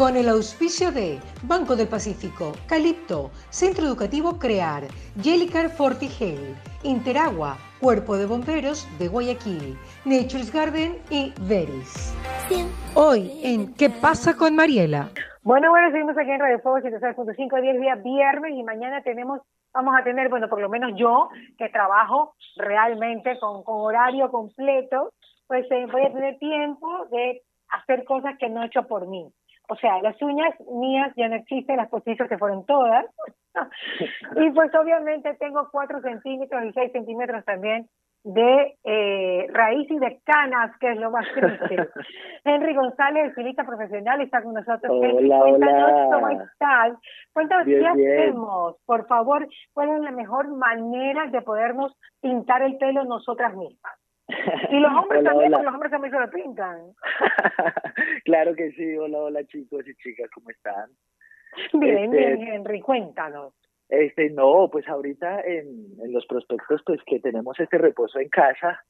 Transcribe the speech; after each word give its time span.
con 0.00 0.16
el 0.16 0.30
auspicio 0.30 0.90
de 0.92 1.18
Banco 1.42 1.76
del 1.76 1.86
Pacífico, 1.86 2.52
Calipto, 2.66 3.30
Centro 3.50 3.84
Educativo 3.84 4.38
Crear, 4.38 4.84
Jellicar 5.20 5.68
Fortigel, 5.68 6.56
Interagua, 6.82 7.58
Cuerpo 7.82 8.16
de 8.16 8.24
Bomberos 8.24 8.88
de 8.98 9.08
Guayaquil, 9.08 9.76
Nature's 10.06 10.50
Garden 10.50 10.96
y 11.10 11.34
Veris. 11.42 12.16
Hoy 12.94 13.42
en 13.44 13.74
¿Qué 13.74 13.90
pasa 13.90 14.34
con 14.34 14.56
Mariela? 14.56 15.10
Bueno, 15.42 15.68
bueno, 15.68 15.90
seguimos 15.90 16.16
aquí 16.16 16.30
en 16.30 16.40
Radio 16.40 16.60
Fuego 16.60 16.78
106.5, 16.78 17.60
10 17.60 17.80
días 17.82 18.02
viernes 18.02 18.52
y 18.54 18.62
mañana 18.62 19.02
tenemos, 19.02 19.42
vamos 19.74 19.94
a 20.00 20.02
tener, 20.02 20.30
bueno, 20.30 20.48
por 20.48 20.62
lo 20.62 20.70
menos 20.70 20.92
yo, 20.96 21.28
que 21.58 21.68
trabajo 21.68 22.36
realmente 22.56 23.38
con, 23.38 23.62
con 23.64 23.82
horario 23.82 24.30
completo, 24.30 25.12
pues 25.46 25.70
eh, 25.70 25.84
voy 25.92 26.06
a 26.06 26.10
tener 26.10 26.38
tiempo 26.38 27.04
de 27.10 27.42
hacer 27.68 28.04
cosas 28.06 28.38
que 28.38 28.48
no 28.48 28.62
he 28.62 28.66
hecho 28.66 28.86
por 28.86 29.06
mí. 29.06 29.30
O 29.70 29.76
sea, 29.76 30.02
las 30.02 30.20
uñas 30.20 30.52
mías 30.68 31.12
ya 31.16 31.28
no 31.28 31.36
existen, 31.36 31.76
las 31.76 31.88
postizas 31.88 32.28
se 32.28 32.38
fueron 32.38 32.66
todas. 32.66 33.06
y 34.36 34.50
pues 34.50 34.74
obviamente 34.74 35.32
tengo 35.34 35.68
4 35.70 36.00
centímetros 36.02 36.64
y 36.64 36.72
6 36.72 36.92
centímetros 36.92 37.44
también 37.44 37.88
de 38.24 38.76
eh, 38.82 39.46
raíz 39.50 39.88
y 39.88 39.98
de 39.98 40.20
canas, 40.24 40.76
que 40.80 40.90
es 40.90 40.98
lo 40.98 41.12
más 41.12 41.24
triste. 41.32 41.88
Henry 42.44 42.74
González, 42.74 43.28
estilista 43.28 43.64
profesional, 43.64 44.20
está 44.20 44.42
con 44.42 44.54
nosotros. 44.54 44.90
Hola, 44.92 45.38
Cuéntanos 45.38 45.90
hola. 45.92 46.08
cómo 46.12 46.28
estás. 46.30 46.98
Cuéntanos 47.32 47.66
Bien, 47.66 47.80
qué 47.80 47.92
bien. 47.94 48.20
hacemos, 48.20 48.76
por 48.84 49.06
favor, 49.06 49.46
cuál 49.72 49.90
es 49.90 50.00
la 50.00 50.10
mejor 50.10 50.48
manera 50.48 51.28
de 51.28 51.42
podernos 51.42 51.96
pintar 52.20 52.62
el 52.62 52.76
pelo 52.76 53.04
nosotras 53.04 53.54
mismas. 53.54 53.99
Y 54.70 54.78
los 54.80 54.92
hombres 55.02 55.20
Hola, 55.20 55.30
también, 55.30 55.54
hola. 55.54 55.62
los 55.64 55.74
hombres 55.74 55.90
también 55.90 56.12
se 56.12 56.20
lo 56.20 56.30
pintan. 56.30 56.78
claro 58.24 58.54
que 58.54 58.70
sí. 58.72 58.96
Hola, 58.96 59.18
hola 59.18 59.44
chicos 59.46 59.86
y 59.88 59.94
chicas, 59.96 60.30
¿cómo 60.34 60.50
están? 60.50 60.90
Bien, 61.74 62.14
Este- 62.14 62.36
bien, 62.36 62.42
Henry, 62.54 62.80
cuéntanos. 62.80 63.54
Este, 63.88 64.30
no, 64.30 64.68
pues 64.70 64.88
ahorita 64.88 65.40
en, 65.40 65.66
en 66.02 66.12
los 66.12 66.24
prospectos, 66.26 66.80
pues 66.86 67.00
que 67.06 67.18
tenemos 67.18 67.58
este 67.58 67.76
reposo 67.76 68.20
en 68.20 68.28
casa, 68.28 68.80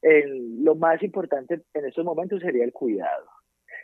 el- 0.00 0.64
lo 0.64 0.74
más 0.74 1.02
importante 1.02 1.60
en 1.74 1.84
estos 1.84 2.04
momentos 2.04 2.40
sería 2.40 2.64
el 2.64 2.72
cuidado. 2.72 3.26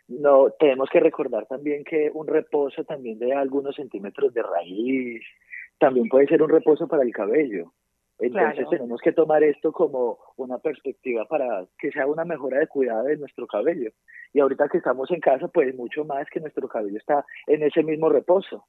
No, 0.08 0.50
tenemos 0.58 0.88
que 0.90 1.00
recordar 1.00 1.46
también 1.46 1.84
que 1.84 2.10
un 2.12 2.26
reposo 2.26 2.84
también 2.84 3.18
de 3.18 3.32
algunos 3.34 3.74
centímetros 3.76 4.32
de 4.32 4.42
raíz, 4.42 5.22
también 5.78 6.08
puede 6.08 6.26
ser 6.26 6.42
un 6.42 6.50
reposo 6.50 6.86
para 6.88 7.02
el 7.02 7.12
cabello. 7.12 7.72
Entonces 8.18 8.54
Claro. 8.54 8.70
tenemos 8.70 9.00
que 9.00 9.12
tomar 9.12 9.42
esto 9.42 9.72
como 9.72 10.18
una 10.36 10.58
perspectiva 10.58 11.24
para 11.26 11.66
que 11.78 11.90
sea 11.90 12.06
una 12.06 12.24
mejora 12.24 12.58
de 12.60 12.68
cuidado 12.68 13.04
de 13.04 13.16
nuestro 13.16 13.46
cabello. 13.46 13.90
Y 14.32 14.40
ahorita 14.40 14.68
que 14.68 14.78
estamos 14.78 15.10
en 15.10 15.20
casa, 15.20 15.48
pues 15.48 15.74
mucho 15.74 16.04
más 16.04 16.28
que 16.30 16.40
nuestro 16.40 16.68
cabello 16.68 16.96
está 16.96 17.24
en 17.46 17.62
ese 17.62 17.82
mismo 17.82 18.08
reposo. 18.08 18.66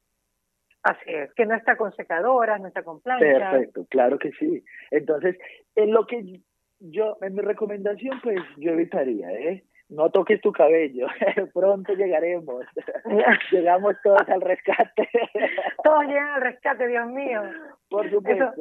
Así 0.82 1.10
es, 1.10 1.32
que 1.34 1.46
no 1.46 1.54
está 1.54 1.76
con 1.76 1.92
secadoras, 1.96 2.60
no 2.60 2.68
está 2.68 2.82
con 2.82 3.00
plancha. 3.00 3.50
Perfecto, 3.50 3.86
claro 3.90 4.18
que 4.18 4.30
sí. 4.32 4.64
Entonces, 4.90 5.36
en 5.74 5.92
lo 5.92 6.06
que 6.06 6.40
yo, 6.78 7.16
en 7.22 7.34
mi 7.34 7.40
recomendación, 7.40 8.20
pues 8.22 8.38
yo 8.56 8.72
evitaría, 8.72 9.32
¿eh? 9.32 9.64
No 9.88 10.10
toques 10.10 10.40
tu 10.40 10.50
cabello, 10.50 11.06
pronto 11.54 11.92
llegaremos. 11.92 12.66
Llegamos 13.52 13.94
todos 14.02 14.28
al 14.28 14.40
rescate. 14.40 15.08
Todos 15.84 16.04
llegan 16.06 16.28
al 16.30 16.40
rescate, 16.40 16.88
Dios 16.88 17.06
mío. 17.06 17.42
Por 17.88 18.10
supuesto. 18.10 18.52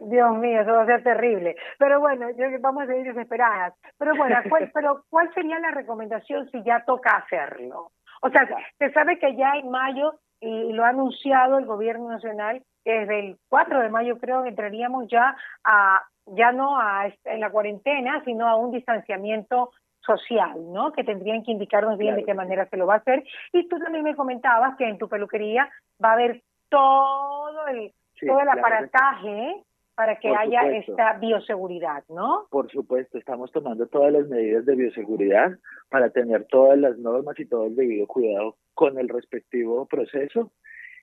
Dios 0.00 0.36
mío, 0.36 0.60
eso 0.60 0.72
va 0.72 0.82
a 0.82 0.86
ser 0.86 1.02
terrible. 1.02 1.56
Pero 1.78 2.00
bueno, 2.00 2.28
yo, 2.36 2.44
vamos 2.60 2.82
a 2.82 2.86
seguir 2.86 3.14
desesperadas. 3.14 3.72
Pero 3.98 4.14
bueno, 4.16 4.36
¿cuál, 4.50 4.70
pero 4.74 5.04
¿cuál 5.08 5.32
sería 5.32 5.58
la 5.58 5.70
recomendación 5.70 6.50
si 6.50 6.62
ya 6.62 6.84
toca 6.84 7.16
hacerlo? 7.16 7.92
O 8.20 8.28
sea, 8.28 8.46
se 8.78 8.92
sabe 8.92 9.18
que 9.18 9.34
ya 9.36 9.54
en 9.56 9.70
mayo, 9.70 10.14
y 10.40 10.72
lo 10.72 10.84
ha 10.84 10.88
anunciado 10.88 11.56
el 11.56 11.64
gobierno 11.64 12.10
nacional, 12.10 12.62
que 12.84 12.92
desde 12.92 13.20
el 13.20 13.36
4 13.48 13.80
de 13.80 13.88
mayo 13.88 14.18
creo 14.18 14.42
que 14.42 14.50
entraríamos 14.50 15.08
ya 15.08 15.34
a, 15.64 16.02
ya 16.26 16.52
no 16.52 16.78
a 16.78 17.06
en 17.24 17.40
la 17.40 17.50
cuarentena, 17.50 18.22
sino 18.24 18.46
a 18.46 18.56
un 18.56 18.70
distanciamiento 18.70 19.70
social, 20.04 20.72
¿no? 20.72 20.92
Que 20.92 21.04
tendrían 21.04 21.42
que 21.42 21.50
indicarnos 21.52 21.98
bien 21.98 22.10
Claro. 22.14 22.20
de 22.20 22.26
qué 22.26 22.34
manera 22.34 22.68
se 22.68 22.76
lo 22.76 22.86
va 22.86 22.94
a 22.94 22.98
hacer. 22.98 23.24
Y 23.52 23.68
tú 23.68 23.78
también 23.78 24.04
me 24.04 24.14
comentabas 24.16 24.76
que 24.76 24.88
en 24.88 24.98
tu 24.98 25.08
peluquería 25.08 25.68
va 26.02 26.10
a 26.10 26.14
haber 26.14 26.42
todo 26.68 27.66
el 27.68 27.92
Sí, 28.18 28.26
todo 28.26 28.38
el 28.38 28.44
claro 28.46 28.60
aparataje 28.60 29.62
para 29.96 30.16
que 30.16 30.28
Por 30.28 30.38
haya 30.38 30.60
supuesto. 30.62 30.92
esta 30.92 31.12
bioseguridad, 31.18 32.04
¿no? 32.08 32.46
Por 32.50 32.70
supuesto, 32.70 33.18
estamos 33.18 33.50
tomando 33.52 33.86
todas 33.88 34.12
las 34.12 34.28
medidas 34.28 34.64
de 34.66 34.74
bioseguridad 34.76 35.52
para 35.88 36.10
tener 36.10 36.44
todas 36.46 36.78
las 36.78 36.96
normas 36.98 37.38
y 37.38 37.46
todo 37.46 37.66
el 37.66 37.76
debido 37.76 38.06
cuidado 38.06 38.56
con 38.74 38.98
el 38.98 39.08
respectivo 39.08 39.86
proceso 39.86 40.50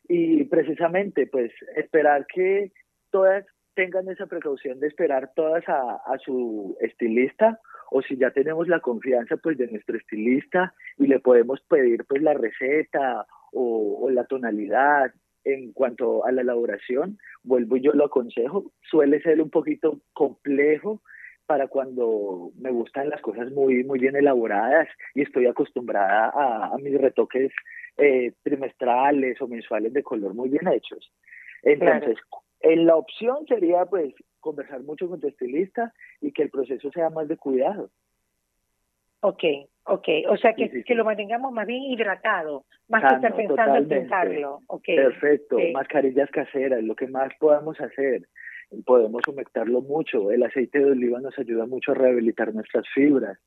y 0.08 0.44
precisamente 0.46 1.28
pues 1.28 1.52
esperar 1.76 2.26
que 2.28 2.72
todas 3.12 3.46
tengan 3.76 4.10
esa 4.10 4.28
precaución 4.28 4.80
de 4.80 4.88
esperar 4.88 5.32
todas 5.36 5.68
a, 5.68 6.02
a 6.06 6.18
su 6.24 6.78
estilista 6.82 7.60
o 7.90 8.02
si 8.02 8.18
ya 8.18 8.32
tenemos 8.32 8.68
la 8.68 8.80
confianza 8.80 9.38
pues 9.38 9.58
de 9.58 9.68
nuestro 9.68 9.98
estilista 9.98 10.74
y 10.98 11.08
le 11.08 11.20
podemos 11.20 11.62
pedir 11.62 12.06
pues 12.06 12.22
la 12.22 12.34
receta 12.34 13.26
o, 13.52 14.00
o 14.02 14.10
la 14.10 14.26
tonalidad 14.26 15.12
en 15.44 15.74
cuanto 15.74 16.26
a 16.26 16.32
la 16.32 16.42
elaboración, 16.42 17.18
vuelvo 17.44 17.78
y 17.78 17.82
yo 17.82 17.94
lo 17.94 18.06
aconsejo, 18.06 18.72
suele 18.82 19.22
ser 19.22 19.42
un 19.42 19.50
poquito 19.50 20.00
complejo 20.14 21.02
para 21.48 21.68
cuando 21.68 22.52
me 22.60 22.72
gustan 22.72 23.10
las 23.10 23.22
cosas 23.22 23.52
muy, 23.52 23.84
muy 23.84 24.00
bien 24.00 24.16
elaboradas 24.16 24.88
y 25.14 25.24
estoy 25.24 25.48
acostumbrada 25.48 26.32
a, 26.34 26.68
a 26.68 26.78
mis 26.78 26.98
retoques 27.00 27.52
eh, 27.98 28.32
trimestrales 28.44 29.42
o 29.42 29.48
mensuales 29.48 29.92
de 29.92 30.04
color 30.04 30.34
muy 30.34 30.50
bien 30.50 30.68
hechos. 30.68 31.12
Entonces, 31.64 32.18
en 32.64 32.86
la 32.86 32.96
opción 32.96 33.46
sería 33.48 33.86
pues 33.86 34.14
conversar 34.40 34.82
mucho 34.84 35.08
con 35.08 35.20
tu 35.20 35.28
estilista 35.28 35.94
y 36.20 36.32
que 36.32 36.44
el 36.44 36.50
proceso 36.50 36.92
sea 36.92 37.10
más 37.10 37.28
de 37.28 37.38
cuidado. 37.38 37.90
Ok, 39.22 39.44
ok. 39.86 40.08
O 40.30 40.38
sea, 40.38 40.54
que, 40.54 40.66
Sí, 40.70 40.78
sí, 40.78 40.84
que 40.84 40.94
sí. 40.94 40.98
lo 40.98 41.06
mantengamos 41.06 41.52
más 41.52 41.68
bien 41.68 41.84
hidratado, 41.84 42.66
más 42.88 43.04
que 43.04 43.10
Sano, 43.10 43.18
estar 43.18 43.36
pensando 43.36 43.62
en 43.76 43.84
totalmente. 43.84 44.00
pintarlo. 44.00 44.60
Ok. 44.68 44.84
Perfecto, 44.88 45.58
mascarillas 45.74 46.30
caseras, 46.32 46.84
lo 46.84 46.96
que 46.96 47.08
más 47.08 47.32
podamos 47.40 47.80
hacer. 47.80 48.28
Podemos 48.86 49.22
humectarlo 49.28 49.82
mucho. 49.82 50.32
El 50.32 50.44
aceite 50.44 50.80
de 50.80 50.92
oliva 50.92 51.20
nos 51.20 51.38
ayuda 51.38 51.66
mucho 51.68 51.92
a 51.92 51.96
rehabilitar 51.96 52.54
nuestras 52.54 52.86
fibras. 52.96 53.38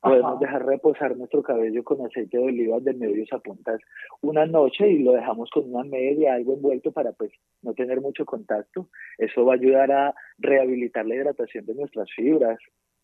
Podemos 0.00 0.36
Ajá. 0.36 0.40
dejar 0.40 0.66
reposar 0.66 1.16
nuestro 1.16 1.42
cabello 1.42 1.82
con 1.82 2.06
aceite 2.06 2.38
de 2.38 2.44
oliva 2.44 2.78
de 2.78 2.94
medios 2.94 3.32
a 3.32 3.40
puntas 3.40 3.80
una 4.20 4.46
noche 4.46 4.88
y 4.88 5.02
lo 5.02 5.12
dejamos 5.12 5.50
con 5.50 5.72
una 5.74 5.82
media, 5.82 6.34
algo 6.34 6.54
envuelto 6.54 6.92
para 6.92 7.12
pues 7.12 7.32
no 7.62 7.74
tener 7.74 8.00
mucho 8.00 8.24
contacto. 8.24 8.88
Eso 9.18 9.44
va 9.44 9.54
a 9.54 9.56
ayudar 9.56 9.90
a 9.90 10.14
rehabilitar 10.38 11.04
la 11.04 11.16
hidratación 11.16 11.66
de 11.66 11.74
nuestras 11.74 12.08
fibras. 12.14 12.58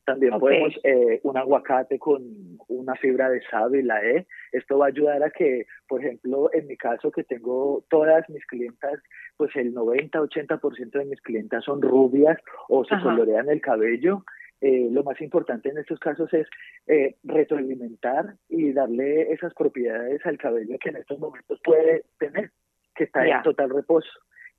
También 0.05 0.39
podemos 0.39 0.73
eh, 0.85 1.21
un 1.23 1.37
aguacate 1.37 1.99
con 1.99 2.23
una 2.69 2.95
fibra 2.97 3.31
de 3.31 3.41
sábila, 3.51 4.05
¿eh? 4.05 4.27
Esto 4.53 4.79
va 4.79 4.87
a 4.87 4.89
ayudar 4.89 5.23
a 5.23 5.31
que, 5.31 5.67
por 5.89 6.05
ejemplo, 6.05 6.51
en 6.53 6.67
mi 6.67 6.77
caso 6.77 7.11
que 7.11 7.25
tengo 7.25 7.85
todas 7.89 8.29
mis 8.29 8.45
clientas, 8.47 9.01
pues 9.39 9.51
el 9.57 9.75
90-80% 9.75 10.91
de 10.91 11.05
mis 11.07 11.21
clientas 11.23 11.65
son 11.65 11.81
rubias 11.81 12.39
o 12.69 12.85
se 12.85 12.95
Ajá. 12.95 13.05
colorean 13.05 13.49
el 13.49 13.63
cabello. 13.63 14.25
Eh, 14.65 14.89
lo 14.91 15.05
más 15.05 15.21
importante 15.21 15.69
en 15.69 15.77
estos 15.77 15.99
casos 15.99 16.33
es 16.33 16.49
eh, 16.87 17.17
retroalimentar 17.23 18.37
y 18.49 18.73
darle 18.73 19.31
esas 19.31 19.53
propiedades 19.53 20.25
al 20.25 20.39
cabello 20.39 20.79
que 20.79 20.89
en 20.89 20.97
estos 20.97 21.19
momentos 21.19 21.61
puede 21.63 22.05
tener, 22.19 22.51
que 22.95 23.05
está 23.05 23.27
en 23.27 23.43
total 23.43 23.69
reposo. 23.69 24.09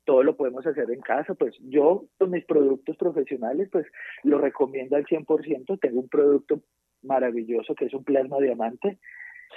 Todo 0.03 0.21
lo 0.21 0.37
podemos 0.37 0.63
hacer 0.67 0.91
en 0.91 1.01
casa, 1.01 1.33
pues 1.33 1.55
yo 1.59 2.05
con 2.19 2.29
mis 2.29 2.45
productos 2.45 2.95
profesionales, 2.97 3.67
pues 3.71 3.87
lo 4.21 4.37
recomiendo 4.37 4.95
al 4.95 5.05
100%. 5.05 5.79
Tengo 5.79 6.01
un 6.01 6.09
producto 6.09 6.61
maravilloso 7.01 7.73
que 7.73 7.85
es 7.85 7.93
un 7.95 8.03
plasma 8.03 8.37
diamante. 8.37 8.99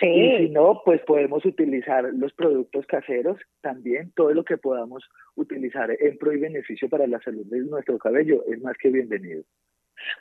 Y 0.00 0.37
si 0.38 0.48
no, 0.48 0.81
pues 0.82 1.03
podemos 1.03 1.44
utilizar 1.44 2.04
los 2.14 2.32
productos 2.32 2.87
caseros 2.87 3.38
también, 3.61 4.12
todo 4.17 4.32
lo 4.32 4.44
que 4.44 4.56
podamos 4.56 5.05
utilizar 5.34 5.90
en 5.90 6.17
pro 6.17 6.32
y 6.32 6.40
beneficio 6.40 6.88
para 6.88 7.06
la 7.06 7.20
salud 7.20 7.44
de 7.50 7.58
nuestro 7.58 7.99
cabello 7.99 8.43
es 8.46 8.62
más 8.62 8.78
que 8.78 8.88
bienvenido. 8.88 9.43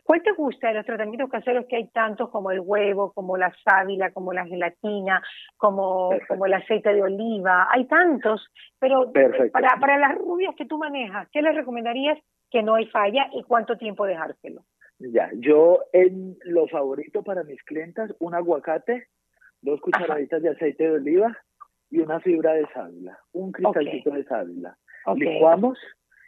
¿Cuál 0.03 0.21
te 0.24 0.31
gusta 0.31 0.69
de 0.69 0.75
los 0.75 0.85
tratamientos 0.85 1.29
caseros 1.29 1.65
que 1.68 1.75
hay 1.75 1.88
tantos 1.89 2.29
como 2.29 2.51
el 2.51 2.59
huevo, 2.59 3.12
como 3.13 3.38
la 3.38 3.53
sábila, 3.63 4.12
como 4.12 4.33
la 4.33 4.45
gelatina, 4.45 5.21
como, 5.57 6.09
Perfecto. 6.09 6.33
como 6.33 6.45
el 6.45 6.53
aceite 6.53 6.94
de 6.94 7.03
oliva? 7.03 7.68
Hay 7.71 7.85
tantos, 7.85 8.47
pero 8.79 9.12
Perfecto. 9.12 9.51
para, 9.51 9.77
para 9.79 9.97
las 9.97 10.18
rubias 10.18 10.56
que 10.56 10.65
tú 10.65 10.77
manejas, 10.77 11.27
¿qué 11.31 11.41
les 11.41 11.56
recomendarías 11.56 12.18
que 12.50 12.63
no 12.63 12.75
hay 12.75 12.88
falla 12.88 13.27
y 13.33 13.44
cuánto 13.44 13.77
tiempo 13.77 14.06
dejárselo? 14.06 14.63
Ya, 15.00 15.29
yo 15.35 15.79
en 15.94 16.38
lo 16.44 16.68
favorito 16.68 17.24
para 17.24 17.44
mis 17.44 17.62
clientas, 17.63 18.13
un 18.19 18.33
aguacate, 18.33 19.07
dos 19.62 19.79
cucharaditas 19.81 20.41
de 20.41 20.50
aceite 20.50 20.85
de 20.85 20.91
oliva 20.91 21.38
y 21.89 22.00
una 22.00 22.19
fibra 22.19 22.53
de 22.53 22.65
sábila, 22.74 23.19
un 23.33 23.51
cristalcito 23.51 24.12
de 24.12 24.24
sábila. 24.24 24.77
Ok. 25.06 25.18
Licuamos 25.19 25.77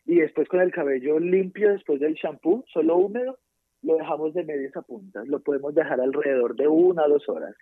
y 0.09 0.15
después 0.15 0.47
con 0.47 0.59
el 0.59 0.71
cabello 0.71 1.19
limpio, 1.19 1.71
después 1.71 1.99
del 1.99 2.15
shampoo, 2.15 2.65
solo 2.73 2.97
húmedo, 2.97 3.37
lo 3.83 3.95
dejamos 3.95 4.33
de 4.33 4.43
medias 4.43 4.75
a 4.75 4.81
puntas. 4.81 5.27
Lo 5.27 5.39
podemos 5.39 5.75
dejar 5.75 6.01
alrededor 6.01 6.55
de 6.55 6.67
una 6.67 7.05
o 7.05 7.09
dos 7.09 7.29
horas. 7.29 7.55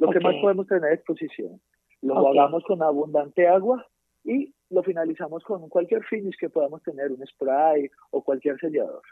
Lo 0.00 0.10
que 0.10 0.18
más 0.18 0.34
podemos 0.42 0.66
tener 0.66 0.82
a 0.82 0.94
exposición. 0.94 1.60
Lo 2.00 2.26
hagamos 2.26 2.64
con 2.64 2.82
abundante 2.82 3.46
agua 3.46 3.86
y 4.24 4.52
lo 4.70 4.82
finalizamos 4.82 5.44
con 5.44 5.68
cualquier 5.68 6.02
finish 6.02 6.34
que 6.40 6.50
podamos 6.50 6.82
tener, 6.82 7.12
un 7.12 7.24
spray 7.24 7.88
o 8.10 8.24
cualquier 8.24 8.58
sellador. 8.58 9.02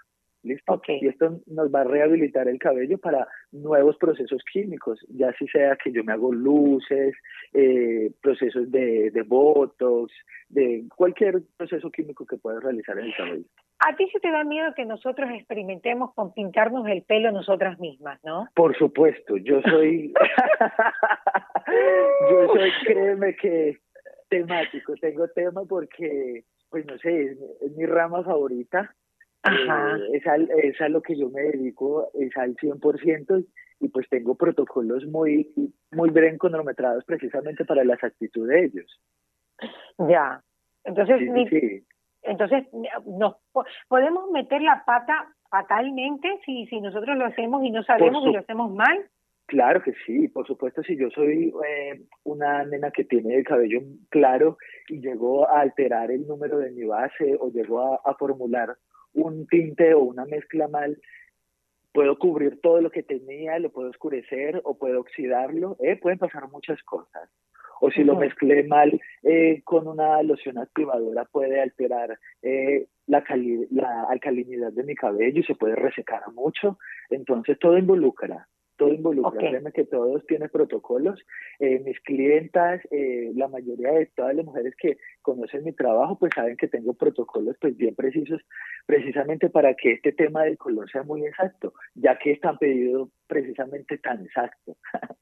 ¿Listo? 0.43 0.81
Y 0.89 1.07
esto 1.07 1.39
nos 1.47 1.73
va 1.73 1.83
a 1.83 1.85
rehabilitar 1.85 2.49
el 2.49 2.59
cabello 2.59 2.97
para 2.97 3.29
nuevos 3.53 3.99
procesos 3.99 4.43
químicos, 4.51 4.99
ya 5.11 5.33
si 5.35 5.47
sea 5.49 5.77
que 5.77 5.93
yo 5.93 6.03
me 6.03 6.15
hago 6.15 6.33
luces, 6.33 7.15
eh, 7.53 8.11
procesos 8.23 8.71
de, 8.71 9.11
de 9.11 9.23
botox, 9.23 10.11
de 10.49 10.85
cualquier 10.97 11.43
proceso 11.59 11.91
químico 11.91 12.25
que 12.25 12.39
puedas 12.39 12.63
realizar 12.63 12.99
en 12.99 13.07
el 13.07 13.15
cabello. 13.15 13.45
A 13.81 13.95
ti 13.97 14.09
se 14.11 14.21
te 14.21 14.31
da 14.31 14.45
miedo 14.45 14.73
que 14.75 14.87
nosotros 14.87 15.29
experimentemos 15.31 16.15
con 16.15 16.33
pintarnos 16.33 16.89
el 16.89 17.03
pelo 17.03 17.33
nosotras 17.33 17.79
mismas, 17.79 18.19
¿no? 18.25 18.49
Por 18.55 18.77
supuesto, 18.79 19.37
yo 19.37 19.61
soy, 19.63 20.15
yo 22.31 22.47
soy, 22.55 22.71
créeme 22.85 23.37
que 23.37 23.79
temático, 24.31 24.95
tengo 25.01 25.29
tema 25.29 25.63
porque, 25.69 26.45
pues 26.71 26.87
no 26.87 26.97
sé, 26.99 27.37
es 27.61 27.77
mi 27.77 27.85
rama 27.85 28.23
favorita 28.23 28.95
Ajá. 29.43 29.97
Eh, 29.97 30.17
es, 30.17 30.27
al, 30.27 30.51
es 30.51 30.81
a 30.81 30.89
lo 30.89 31.03
que 31.03 31.17
yo 31.17 31.31
me 31.31 31.43
dedico, 31.43 32.11
es 32.15 32.37
al 32.37 32.57
100% 32.57 33.47
y 33.81 33.89
pues 33.89 34.09
tengo 34.09 34.35
protocolos 34.35 35.07
muy, 35.07 35.51
muy 35.93 36.11
bien 36.11 36.39
cronometrados 36.39 37.05
precisamente 37.05 37.65
para 37.65 37.85
la 37.85 37.95
exactitud 37.95 38.49
de 38.49 38.65
ellos. 38.67 39.01
Ya, 39.99 40.43
entonces, 40.85 41.21
entonces 42.23 42.67
nos 43.07 43.37
podemos 43.89 44.31
meter 44.31 44.61
la 44.63 44.85
pata 44.85 45.35
fatalmente 45.51 46.41
si, 46.45 46.67
si 46.67 46.81
nosotros 46.81 47.17
lo 47.17 47.27
hacemos 47.27 47.65
y 47.65 47.71
no 47.71 47.83
sabemos 47.83 48.27
y 48.27 48.33
lo 48.33 48.39
hacemos 48.39 48.71
mal. 48.73 49.09
Claro 49.47 49.83
que 49.83 49.95
sí, 50.07 50.29
por 50.29 50.47
supuesto, 50.47 50.83
si 50.85 50.97
yo 50.97 51.11
soy 51.11 51.53
eh, 51.67 52.03
una 52.23 52.65
nena 52.65 52.93
que 52.93 53.05
tiene 53.05 53.35
el 53.35 53.45
cabello 53.45 53.81
claro 54.09 54.59
y 54.89 55.01
llego 55.01 55.49
a 55.49 55.63
alterar 55.63 56.13
el 56.13 56.27
número 56.29 56.59
de 56.59 56.71
mi 56.71 56.85
base 56.85 57.37
o 57.41 57.51
llego 57.51 57.81
a 58.07 58.15
formular 58.15 58.77
un 59.15 59.47
tinte 59.47 59.95
o 59.95 60.01
una 60.01 60.25
mezcla 60.25 60.69
mal, 60.69 61.01
puedo 61.93 62.19
cubrir 62.19 62.61
todo 62.61 62.81
lo 62.81 62.91
que 62.91 63.03
tenía, 63.03 63.59
lo 63.59 63.71
puedo 63.71 63.91
oscurecer 63.91 64.61
o 64.65 64.79
puedo 64.79 65.01
oxidarlo, 65.01 65.77
¿eh? 65.81 65.97
pueden 65.97 66.19
pasar 66.19 66.49
muchas 66.49 66.83
cosas. 66.83 67.29
O 67.83 67.91
si 67.91 68.05
lo 68.05 68.15
mezclé 68.15 68.63
mal 68.65 69.01
eh, 69.23 69.63
con 69.65 69.89
una 69.89 70.23
loción 70.23 70.59
activadora 70.59 71.25
puede 71.25 71.63
alterar 71.63 72.19
eh, 72.43 72.89
la, 73.07 73.25
la 73.71 74.03
alcalinidad 74.05 74.71
de 74.73 74.85
mi 74.85 74.95
cabello 74.95 75.41
y 75.41 75.45
se 75.45 75.55
puede 75.55 75.77
resecar 75.77 76.21
mucho. 76.35 76.79
Entonces 77.09 77.59
todo 77.59 77.79
involucra 77.79 78.47
todo 78.81 78.95
involucra. 78.95 79.39
Créeme 79.39 79.73
que 79.73 79.85
todos 79.85 80.25
tienen 80.27 80.49
protocolos. 80.49 81.21
Eh, 81.59 81.81
mis 81.85 82.01
clientas, 82.01 82.81
eh, 82.91 83.31
la 83.35 83.47
mayoría 83.47 83.93
de 83.93 84.07
todas 84.07 84.35
las 84.35 84.47
mujeres 84.47 84.75
que 84.77 84.97
conocen 85.21 85.65
mi 85.65 85.73
trabajo, 85.75 86.19
pues 86.19 86.33
saben 86.35 86.57
que 86.57 86.67
tengo 86.67 86.95
protocolos 86.95 87.57
pues 87.61 87.77
bien 87.77 87.95
precisos, 87.95 88.41
precisamente 88.87 89.51
para 89.51 89.75
que 89.75 89.93
este 89.93 90.13
tema 90.13 90.45
del 90.45 90.57
color 90.57 90.91
sea 90.91 91.03
muy 91.03 91.27
exacto, 91.27 91.75
ya 91.95 92.19
que 92.19 92.33
es 92.33 92.41
tan 92.41 92.57
pedido 92.57 93.11
precisamente 93.27 93.99
tan 93.99 94.25
exacto. 94.25 94.77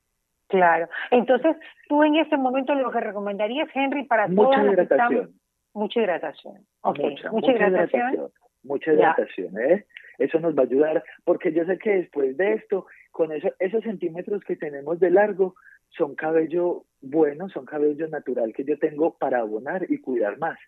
Claro. 0.50 0.88
Entonces, 1.10 1.56
tú 1.90 2.02
en 2.02 2.16
este 2.16 2.38
momento 2.38 2.74
lo 2.74 2.90
que 2.90 3.00
recomendarías, 3.00 3.68
Henry, 3.74 4.04
para 4.04 4.28
mucha 4.28 4.64
hidratación. 4.64 5.34
Mucha 5.74 6.00
hidratación. 6.00 6.66
Okay. 6.80 7.10
Mucha, 7.10 7.30
mucha, 7.30 7.52
hidratación. 7.52 8.30
Mucha 8.62 8.94
hidratación, 8.94 9.60
¿eh? 9.60 9.84
Eso 10.18 10.40
nos 10.40 10.54
va 10.56 10.62
a 10.62 10.66
ayudar, 10.66 11.04
porque 11.24 11.52
yo 11.52 11.64
sé 11.64 11.78
que 11.78 11.90
después 11.90 12.36
de 12.36 12.54
esto 12.54 12.86
con 13.10 13.30
esos 13.32 13.82
centímetros 13.84 14.42
que 14.44 14.56
tenemos 14.56 15.00
de 15.00 15.10
largo, 15.10 15.54
son 15.90 16.14
cabello 16.14 16.84
bueno, 17.00 17.48
son 17.48 17.64
cabello 17.64 18.08
natural 18.08 18.52
que 18.52 18.64
yo 18.64 18.78
tengo 18.78 19.16
para 19.16 19.38
abonar 19.38 19.86
y 19.88 19.98
cuidar 19.98 20.38
más. 20.38 20.58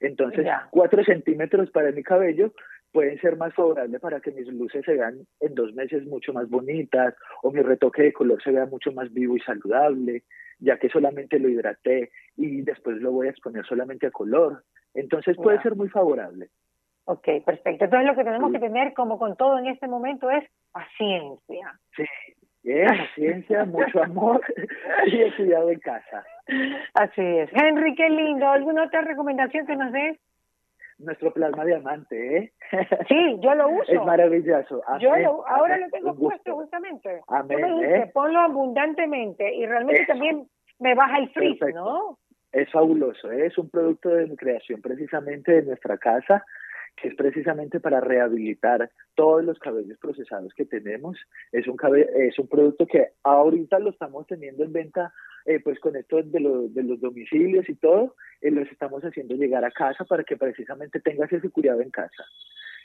Entonces, 0.00 0.46
cuatro 0.70 1.02
centímetros 1.04 1.70
para 1.70 1.90
mi 1.92 2.02
cabello 2.02 2.52
pueden 2.92 3.18
ser 3.20 3.36
más 3.36 3.54
favorables 3.54 4.00
para 4.00 4.20
que 4.20 4.30
mis 4.30 4.46
luces 4.48 4.84
se 4.84 4.94
vean 4.94 5.26
en 5.40 5.54
dos 5.54 5.74
meses 5.74 6.06
mucho 6.06 6.32
más 6.32 6.48
bonitas 6.48 7.14
o 7.42 7.50
mi 7.50 7.62
retoque 7.62 8.02
de 8.02 8.12
color 8.12 8.42
se 8.42 8.50
vea 8.50 8.66
mucho 8.66 8.92
más 8.92 9.12
vivo 9.12 9.36
y 9.36 9.40
saludable, 9.40 10.24
ya 10.58 10.78
que 10.78 10.88
solamente 10.88 11.38
lo 11.38 11.48
hidraté 11.48 12.10
y 12.36 12.62
después 12.62 12.98
lo 12.98 13.12
voy 13.12 13.28
a 13.28 13.30
exponer 13.30 13.64
solamente 13.66 14.06
a 14.06 14.10
color. 14.10 14.64
Entonces 14.94 15.36
puede 15.36 15.60
ser 15.62 15.76
muy 15.76 15.88
favorable. 15.88 16.48
Ok, 17.08 17.28
perfecto. 17.44 17.84
Entonces 17.84 18.06
lo 18.08 18.16
que 18.16 18.24
tenemos 18.24 18.52
que 18.52 18.58
tener, 18.58 18.92
como 18.92 19.16
con 19.18 19.36
todo 19.36 19.58
en 19.58 19.66
este 19.66 19.86
momento, 19.86 20.28
es 20.28 20.44
paciencia. 20.72 21.78
Sí, 21.96 22.04
bien, 22.64 22.86
paciencia, 22.98 23.64
mucho 23.64 24.02
amor 24.02 24.40
y 25.06 25.30
cuidado 25.36 25.70
en 25.70 25.78
casa. 25.78 26.24
Así 26.94 27.22
es. 27.22 27.50
Henry, 27.52 27.94
qué 27.94 28.10
lindo. 28.10 28.48
¿Alguna 28.48 28.84
otra 28.84 29.02
recomendación 29.02 29.66
que 29.66 29.76
nos 29.76 29.92
des? 29.92 30.18
Nuestro 30.98 31.32
plasma 31.32 31.64
diamante, 31.64 32.38
¿eh? 32.38 32.52
Sí, 33.08 33.36
yo 33.40 33.54
lo 33.54 33.68
uso. 33.68 33.92
Es 33.92 34.04
maravilloso. 34.04 34.82
yo 34.98 35.46
ahora 35.46 35.78
lo 35.78 35.88
tengo 35.90 36.14
puesto 36.16 36.56
justamente. 36.56 37.20
Amén. 37.28 37.84
¿eh? 37.84 38.10
Ponlo 38.12 38.40
abundantemente 38.40 39.54
y 39.54 39.64
realmente 39.64 40.06
también 40.06 40.48
me 40.80 40.94
baja 40.96 41.18
el 41.18 41.30
frizz, 41.30 41.60
¿no? 41.72 42.18
Es 42.50 42.70
fabuloso, 42.72 43.30
¿eh? 43.30 43.46
es 43.46 43.58
un 43.58 43.68
producto 43.68 44.08
de 44.08 44.26
mi 44.26 44.36
creación 44.36 44.80
precisamente 44.80 45.52
de 45.52 45.62
nuestra 45.62 45.98
casa 45.98 46.44
que 46.96 47.08
es 47.08 47.14
precisamente 47.14 47.78
para 47.78 48.00
rehabilitar 48.00 48.90
todos 49.14 49.44
los 49.44 49.58
cabellos 49.58 49.98
procesados 49.98 50.52
que 50.54 50.64
tenemos. 50.64 51.18
Es 51.52 51.68
un, 51.68 51.76
es 52.16 52.38
un 52.38 52.48
producto 52.48 52.86
que 52.86 53.08
ahorita 53.22 53.78
lo 53.78 53.90
estamos 53.90 54.26
teniendo 54.26 54.64
en 54.64 54.72
venta, 54.72 55.12
eh, 55.44 55.60
pues 55.60 55.78
con 55.78 55.94
esto 55.96 56.16
de, 56.16 56.68
de 56.70 56.82
los 56.82 57.00
domicilios 57.00 57.68
y 57.68 57.74
todo, 57.74 58.14
eh, 58.40 58.50
los 58.50 58.66
estamos 58.70 59.02
haciendo 59.02 59.34
llegar 59.34 59.64
a 59.64 59.70
casa 59.70 60.04
para 60.04 60.24
que 60.24 60.36
precisamente 60.36 61.00
tengas 61.00 61.32
ese 61.32 61.50
cuidado 61.50 61.82
en 61.82 61.90
casa. 61.90 62.24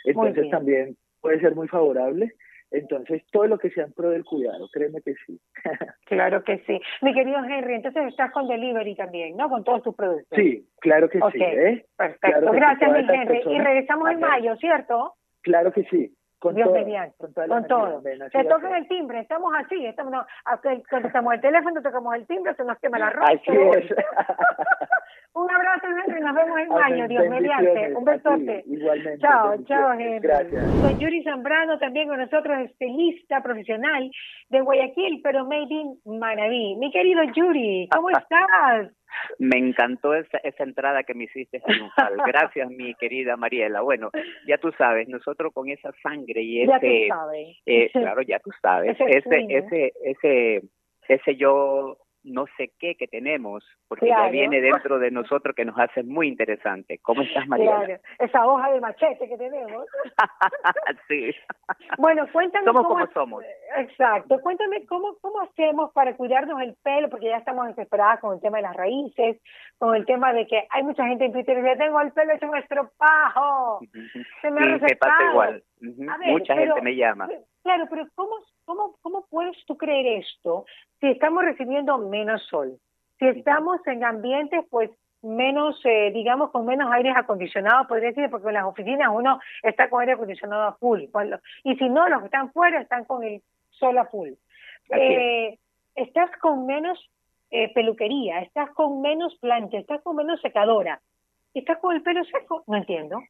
Entonces 0.03 0.49
también 0.49 0.97
puede 1.21 1.39
ser 1.39 1.55
muy 1.55 1.67
favorable 1.67 2.33
entonces, 2.71 3.21
todo 3.31 3.47
lo 3.47 3.57
que 3.57 3.69
sea 3.69 3.83
en 3.83 3.94
pro 3.94 4.09
del 4.09 4.23
cuidado, 4.23 4.69
créeme 4.71 5.01
que 5.01 5.13
sí. 5.25 5.39
claro 6.06 6.44
que 6.44 6.59
sí. 6.65 6.81
Mi 7.01 7.13
querido 7.13 7.38
Henry, 7.44 7.75
entonces 7.75 8.07
estás 8.07 8.31
con 8.31 8.47
delivery 8.47 8.95
también, 8.95 9.35
¿no? 9.35 9.50
Con 9.50 9.63
todos 9.63 9.83
tus 9.83 9.95
productos. 9.95 10.38
Sí, 10.38 10.65
claro 10.79 11.09
que 11.09 11.19
sí. 11.19 11.44
¿eh? 11.44 11.85
Perfecto. 11.97 12.51
Gracias, 12.51 12.91
mi 12.91 13.00
Henry. 13.00 13.41
Y 13.45 13.59
regresamos 13.59 14.09
en 14.09 14.19
mayo, 14.21 14.56
¿cierto? 14.56 15.15
Claro 15.41 15.73
que 15.73 15.83
sí. 15.83 16.15
Con 16.39 16.56
Dios 16.56 16.71
mediante, 16.71 17.15
con, 17.19 17.33
con 17.33 17.68
todo. 17.68 18.01
Se 18.01 18.44
tocan 18.45 18.73
el 18.73 18.88
timbre, 18.88 19.19
estamos 19.19 19.53
así, 19.59 19.85
estamos, 19.85 20.12
no, 20.12 20.25
contestamos 20.89 21.35
el 21.35 21.41
teléfono, 21.41 21.83
tocamos 21.83 22.15
el 22.15 22.25
timbre, 22.25 22.56
se 22.56 22.63
nos 22.63 22.79
quema 22.79 22.97
la 22.97 23.12
ropa. 23.12 23.27
Así 23.27 23.51
es. 23.51 23.95
Un 25.33 25.50
abrazo, 25.50 25.88
Henry. 25.88 26.21
Nos 26.21 26.35
vemos 26.35 26.59
en 26.59 26.68
mayo, 26.69 27.07
Dios 27.07 27.30
mediante. 27.30 27.95
Un 27.95 28.04
besote. 28.04 28.64
Igualmente. 28.66 29.19
Chao, 29.19 29.56
chao, 29.64 29.94
Henry. 29.94 30.19
Gracias. 30.19 30.64
Soy 30.81 30.97
Yuri 30.97 31.23
Zambrano, 31.23 31.80
también 31.80 32.09
con 32.09 32.19
nosotros, 32.19 32.59
estilista 32.66 33.42
profesional 33.42 34.11
de 34.50 34.61
Guayaquil, 34.61 35.21
pero 35.23 35.45
made 35.45 35.68
in 35.69 36.00
Manaví. 36.06 36.76
Mi 36.76 36.92
querido 36.92 37.23
Yuri, 37.33 37.88
¿cómo 37.92 38.09
estás? 38.18 38.92
Me 39.40 39.57
encantó 39.57 40.14
esa, 40.14 40.38
esa 40.40 40.64
entrada 40.64 41.04
que 41.04 41.14
me 41.14 41.26
hiciste 41.26 41.59
triunfal. 41.59 42.16
Gracias, 42.28 42.69
mi 42.69 42.94
querida 42.95 43.38
Mariela. 43.38 43.81
Bueno, 43.81 44.09
ya 44.47 44.57
tú 44.57 44.71
sabes, 44.78 45.07
nosotros 45.07 45.54
con 45.54 45.69
esa 45.69 45.92
sangre 46.04 46.42
y 46.42 46.64
ese, 46.64 47.09
eh, 47.66 47.90
claro, 47.92 48.21
ya 48.21 48.40
tú 48.40 48.52
sabes, 48.61 48.97
ese, 49.00 49.45
ese, 49.50 49.94
ese, 50.04 50.61
ese 51.07 51.35
yo 51.35 51.97
no 52.23 52.45
sé 52.57 52.71
qué 52.80 52.95
que 52.95 53.07
tenemos, 53.07 53.63
porque 53.87 54.07
ya 54.07 54.30
viene 54.30 54.61
dentro 54.61 54.99
de 54.99 55.11
nosotros 55.11 55.56
que 55.56 55.66
nos 55.66 55.78
hace 55.80 56.04
muy 56.04 56.28
interesante. 56.28 56.99
¿Cómo 57.01 57.21
estás, 57.21 57.47
María? 57.47 57.75
Claro. 57.78 57.99
Esa 58.19 58.45
hoja 58.45 58.71
de 58.71 58.81
machete 58.81 59.28
que 59.28 59.37
tenemos. 59.37 59.85
sí. 61.07 61.33
Bueno, 61.97 62.28
cuéntame 62.31 62.66
somos 62.66 62.87
como 62.87 63.07
somos. 63.07 63.44
Exacto. 63.78 64.40
Cuéntame 64.42 64.85
cómo, 64.85 65.16
cómo 65.21 65.42
hacemos 65.42 65.92
para 65.94 66.16
cuidarnos 66.16 66.61
el 66.61 66.75
pelo, 66.83 67.09
porque 67.09 67.30
ya 67.30 67.37
estamos 67.37 67.68
desesperadas 67.68 68.19
con 68.19 68.35
el 68.35 68.42
tema 68.42 68.57
de 68.57 68.63
las 68.63 68.75
raíces, 68.75 69.42
con 69.78 69.95
el 69.95 70.06
tema 70.06 70.33
de 70.33 70.45
que 70.47 70.68
hay 70.69 70.83
mucha 70.83 71.06
gente 71.07 71.25
en 71.25 71.33
Twitter 71.33 71.56
que 71.56 71.61
dice, 71.61 71.78
tengo 71.78 72.01
el 72.01 72.11
pelo 72.11 72.33
hecho 72.33 72.47
un 72.47 72.57
estropajo. 72.57 73.80
Se 74.42 74.51
me, 74.51 74.80
sí, 74.80 74.95
pasa 74.95 75.31
igual. 75.31 75.63
Mucha 75.81 76.56
gente 76.56 76.81
me 76.81 76.95
llama. 76.95 77.30
Claro, 77.64 77.85
pero 77.90 78.07
¿cómo, 78.16 78.35
cómo, 78.66 78.95
¿cómo 79.02 79.26
puedes 79.30 79.57
tú 79.66 79.78
creer 79.78 80.23
esto 80.23 80.66
si 81.00 81.07
estamos 81.07 81.44
recibiendo 81.44 81.97
menos 81.97 82.42
sol? 82.47 82.78
Si 83.19 83.28
estamos 83.28 83.85
en 83.88 84.04
ambientes, 84.04 84.66
pues, 84.69 84.90
menos, 85.21 85.80
eh, 85.85 86.11
digamos, 86.11 86.50
con 86.52 86.66
menos 86.66 86.92
aires 86.92 87.14
acondicionados, 87.16 87.88
podría 87.88 88.09
decir, 88.09 88.30
porque 88.30 88.47
en 88.47 88.56
las 88.56 88.66
oficinas 88.66 89.09
uno 89.14 89.40
está 89.61 89.90
con 89.90 90.02
aire 90.02 90.14
acondicionado 90.14 90.64
a 90.64 90.73
full. 90.73 91.04
y 91.64 91.76
si 91.76 91.90
no, 91.90 92.09
los 92.09 92.19
que 92.21 92.26
están 92.26 92.52
fuera 92.52 92.81
están 92.81 93.06
con 93.06 93.23
el 93.23 93.42
sol 93.69 93.97
a 93.97 94.06
full. 94.06 94.30
Eh, 94.90 95.57
estás 95.95 96.31
con 96.38 96.66
menos 96.66 97.00
eh, 97.52 97.71
peluquería, 97.73 98.40
estás 98.40 98.71
con 98.71 99.02
menos 99.02 99.35
plancha, 99.40 99.78
estás 99.78 100.02
con 100.02 100.16
menos 100.16 100.42
secadora, 100.42 101.02
estás 101.54 101.78
con 101.80 101.95
el 101.95 102.02
pelo 102.02 102.23
seco, 102.26 102.64
no 102.68 102.78
entiendo. 102.78 103.21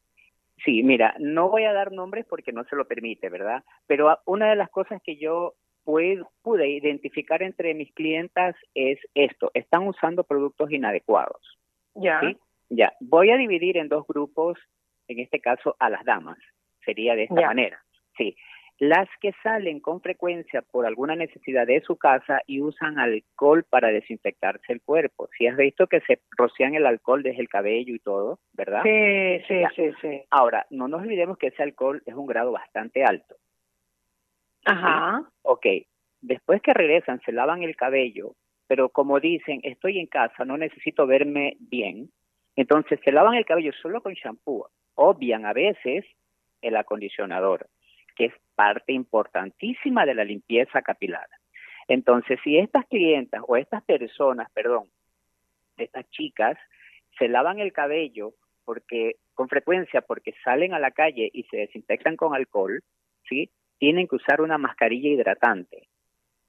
Sí, 0.64 0.82
mira, 0.82 1.14
no 1.18 1.48
voy 1.48 1.64
a 1.64 1.72
dar 1.72 1.92
nombres 1.92 2.24
porque 2.28 2.52
no 2.52 2.64
se 2.64 2.76
lo 2.76 2.86
permite, 2.86 3.28
¿verdad? 3.28 3.64
Pero 3.86 4.18
una 4.26 4.50
de 4.50 4.56
las 4.56 4.70
cosas 4.70 5.00
que 5.02 5.16
yo 5.16 5.54
pude 5.84 6.68
identificar 6.68 7.42
entre 7.42 7.74
mis 7.74 7.92
clientas 7.92 8.54
es 8.74 8.98
esto, 9.14 9.50
están 9.54 9.88
usando 9.88 10.22
productos 10.22 10.70
inadecuados. 10.70 11.58
Ya. 11.94 12.20
Ya, 12.68 12.94
voy 13.00 13.30
a 13.30 13.36
dividir 13.36 13.76
en 13.76 13.88
dos 13.88 14.06
grupos, 14.06 14.58
en 15.08 15.18
este 15.18 15.40
caso 15.40 15.76
a 15.78 15.90
las 15.90 16.04
damas, 16.04 16.38
sería 16.84 17.14
de 17.14 17.24
esta 17.24 17.42
manera. 17.42 17.82
Sí, 18.16 18.36
las 18.82 19.08
que 19.20 19.32
salen 19.44 19.78
con 19.78 20.00
frecuencia 20.00 20.60
por 20.60 20.86
alguna 20.86 21.14
necesidad 21.14 21.68
de 21.68 21.82
su 21.82 21.98
casa 21.98 22.40
y 22.48 22.60
usan 22.60 22.98
alcohol 22.98 23.62
para 23.62 23.92
desinfectarse 23.92 24.72
el 24.72 24.80
cuerpo. 24.80 25.28
Si 25.38 25.46
has 25.46 25.56
visto 25.56 25.86
que 25.86 26.00
se 26.00 26.18
rocian 26.36 26.74
el 26.74 26.84
alcohol 26.86 27.22
desde 27.22 27.42
el 27.42 27.48
cabello 27.48 27.94
y 27.94 28.00
todo, 28.00 28.40
¿verdad? 28.52 28.82
Sí, 28.82 29.44
sí, 29.46 29.62
sí, 29.76 29.92
sí. 30.00 30.22
Ahora, 30.30 30.66
no 30.70 30.88
nos 30.88 31.02
olvidemos 31.02 31.38
que 31.38 31.46
ese 31.46 31.62
alcohol 31.62 32.02
es 32.06 32.14
un 32.14 32.26
grado 32.26 32.50
bastante 32.50 33.04
alto. 33.04 33.36
Ajá. 34.64 35.30
Ok, 35.42 35.64
después 36.20 36.60
que 36.60 36.74
regresan, 36.74 37.20
se 37.20 37.30
lavan 37.30 37.62
el 37.62 37.76
cabello, 37.76 38.34
pero 38.66 38.88
como 38.88 39.20
dicen, 39.20 39.60
estoy 39.62 40.00
en 40.00 40.06
casa, 40.08 40.44
no 40.44 40.58
necesito 40.58 41.06
verme 41.06 41.56
bien, 41.60 42.10
entonces 42.56 42.98
se 43.04 43.12
lavan 43.12 43.34
el 43.34 43.44
cabello 43.44 43.70
solo 43.80 44.02
con 44.02 44.14
shampoo, 44.14 44.66
obvian 44.96 45.46
a 45.46 45.52
veces 45.52 46.04
el 46.62 46.74
acondicionador, 46.74 47.68
que 48.16 48.26
es 48.26 48.34
parte 48.54 48.92
importantísima 48.92 50.06
de 50.06 50.14
la 50.14 50.24
limpieza 50.24 50.82
capilar. 50.82 51.26
Entonces, 51.88 52.38
si 52.44 52.58
estas 52.58 52.86
clientas 52.86 53.42
o 53.46 53.56
estas 53.56 53.82
personas, 53.82 54.50
perdón, 54.52 54.86
estas 55.76 56.08
chicas, 56.10 56.56
se 57.18 57.28
lavan 57.28 57.58
el 57.58 57.72
cabello 57.72 58.34
porque 58.64 59.16
con 59.34 59.48
frecuencia 59.48 60.00
porque 60.02 60.34
salen 60.44 60.74
a 60.74 60.78
la 60.78 60.90
calle 60.90 61.30
y 61.32 61.42
se 61.44 61.58
desinfectan 61.58 62.16
con 62.16 62.34
alcohol, 62.34 62.82
¿sí? 63.28 63.50
Tienen 63.78 64.06
que 64.06 64.16
usar 64.16 64.40
una 64.40 64.58
mascarilla 64.58 65.08
hidratante. 65.08 65.88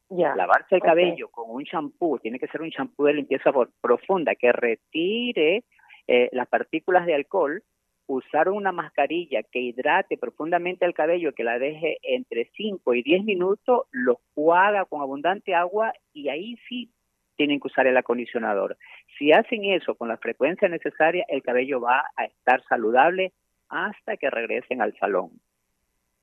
Lavarse 0.09 0.75
el 0.75 0.81
cabello 0.81 1.29
con 1.29 1.49
un 1.49 1.65
champú, 1.65 2.19
tiene 2.19 2.37
que 2.37 2.47
ser 2.47 2.61
un 2.61 2.69
champú 2.69 3.05
de 3.05 3.13
limpieza 3.13 3.51
profunda 3.81 4.35
que 4.35 4.51
retire 4.51 5.63
eh, 6.07 6.29
las 6.33 6.47
partículas 6.47 7.07
de 7.07 7.15
alcohol, 7.15 7.63
usar 8.07 8.49
una 8.49 8.71
mascarilla 8.71 9.43
que 9.43 9.59
hidrate 9.59 10.17
profundamente 10.17 10.85
el 10.85 10.93
cabello, 10.93 11.33
que 11.33 11.43
la 11.43 11.59
deje 11.59 11.97
entre 12.03 12.49
5 12.55 12.93
y 12.93 13.03
10 13.03 13.23
minutos, 13.23 13.87
lo 13.91 14.19
juega 14.33 14.85
con 14.85 15.01
abundante 15.01 15.55
agua 15.55 15.93
y 16.13 16.29
ahí 16.29 16.57
sí 16.67 16.89
tienen 17.35 17.59
que 17.59 17.67
usar 17.67 17.87
el 17.87 17.97
acondicionador. 17.97 18.77
Si 19.17 19.31
hacen 19.31 19.65
eso 19.65 19.95
con 19.95 20.07
la 20.07 20.17
frecuencia 20.17 20.67
necesaria, 20.67 21.25
el 21.27 21.41
cabello 21.41 21.81
va 21.81 22.05
a 22.15 22.25
estar 22.25 22.63
saludable 22.63 23.33
hasta 23.69 24.17
que 24.17 24.29
regresen 24.29 24.81
al 24.81 24.95
salón. 24.97 25.31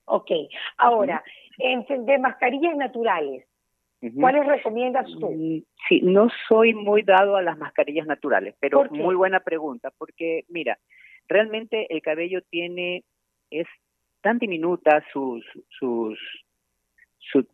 Ok, 0.05 0.31
ahora, 0.77 1.23
de 1.57 2.17
mascarillas 2.17 2.75
naturales, 2.75 3.45
¿Cuáles 4.19 4.47
recomiendas 4.47 5.05
tú? 5.19 5.29
Mm, 5.29 5.61
sí, 5.87 6.01
no 6.01 6.27
soy 6.47 6.73
muy 6.73 7.03
dado 7.03 7.35
a 7.35 7.43
las 7.43 7.57
mascarillas 7.57 8.07
naturales, 8.07 8.55
pero 8.59 8.83
muy 8.89 9.13
buena 9.13 9.41
pregunta, 9.41 9.91
porque 9.95 10.43
mira, 10.49 10.79
realmente 11.27 11.87
el 11.93 12.01
cabello 12.01 12.41
tiene, 12.49 13.03
es 13.49 13.67
tan 14.21 14.37
diminuta 14.37 15.03
sus, 15.11 15.45
sus, 15.69 16.19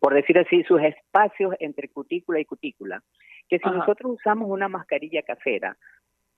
por 0.00 0.14
decir 0.14 0.38
así, 0.38 0.62
sus 0.64 0.80
espacios 0.82 1.54
entre 1.60 1.88
cutícula 1.88 2.40
y 2.40 2.44
cutícula, 2.44 3.02
que 3.48 3.58
si 3.58 3.68
nosotros 3.70 4.16
usamos 4.16 4.48
una 4.50 4.68
mascarilla 4.68 5.22
casera, 5.22 5.76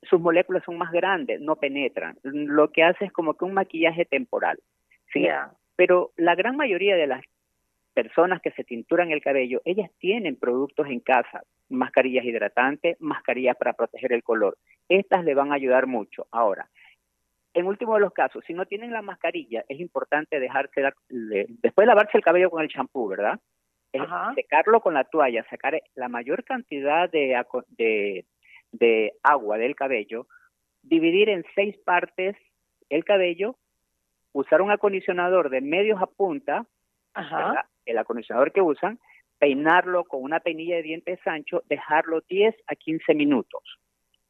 sus 0.03 0.21
moléculas 0.21 0.65
son 0.65 0.79
más 0.79 0.93
grandes, 0.93 1.41
no 1.41 1.57
penetran. 1.57 2.17
Lo 2.23 2.71
que 2.71 2.83
hace 2.83 3.07
es 3.07 3.13
como 3.13 3.35
que 3.35 3.45
un 3.45 3.55
maquillaje 3.55 4.05
temporal. 4.05 4.59
¿sí? 5.13 5.27
Pero 5.77 6.13
la 6.17 6.35
gran 6.35 6.57
mayoría 6.57 6.97
de 6.97 7.07
las 7.07 7.23
personas 7.95 8.41
que 8.41 8.53
se 8.53 8.65
tinturan 8.65 9.11
el 9.11 9.21
cabello, 9.21 9.61
ellas 9.65 9.91
tienen 9.99 10.37
productos 10.37 10.87
en 10.87 11.01
casa, 11.01 11.43
mascarillas 11.69 12.25
hidratantes, 12.25 12.97
mascarillas 13.01 13.57
para 13.57 13.73
proteger 13.73 14.13
el 14.13 14.23
color. 14.23 14.57
Estas 14.89 15.25
le 15.25 15.35
van 15.35 15.53
a 15.53 15.57
ayudar 15.57 15.87
mucho. 15.87 16.27
Ahora, 16.31 16.69
en 17.55 17.67
último 17.67 17.95
de 17.95 18.01
los 18.01 18.13
casos, 18.13 18.45
si 18.47 18.55
no 18.55 18.67
tienen 18.67 18.93
la 18.93 19.03
mascarilla, 19.03 19.65
es 19.69 19.81
importante 19.81 20.39
dejarse, 20.39 20.83
después 21.09 21.85
de 21.85 21.87
lavarse 21.87 22.17
el 22.17 22.25
cabello 22.25 22.51
con 22.51 22.63
el 22.63 22.69
champú, 22.69 23.09
¿verdad? 23.09 23.39
secarlo 24.37 24.81
con 24.81 24.95
la 24.95 25.03
toalla, 25.03 25.45
sacar 25.51 25.83
la 25.97 26.09
mayor 26.09 26.45
cantidad 26.45 27.11
de, 27.11 27.45
de, 27.71 28.25
de 28.71 29.13
agua 29.25 29.59
del 29.59 29.75
cabello, 29.75 30.29
dividir 30.83 31.29
en 31.29 31.45
seis 31.57 31.77
partes 31.85 32.37
el 32.89 33.05
cabello, 33.05 33.57
usar 34.33 34.63
un 34.63 34.71
acondicionador 34.71 35.51
de 35.51 35.61
medios 35.61 36.01
a 36.01 36.07
punta, 36.07 36.65
Ajá 37.15 37.67
el 37.91 37.99
acondicionador 37.99 38.53
que 38.53 38.63
usan, 38.63 38.99
peinarlo 39.39 40.05
con 40.05 40.23
una 40.23 40.41
peinilla 40.41 40.77
de 40.77 40.83
dientes 40.83 41.19
ancho, 41.27 41.63
dejarlo 41.67 42.21
10 42.29 42.55
a 42.67 42.75
15 42.75 43.15
minutos. 43.15 43.79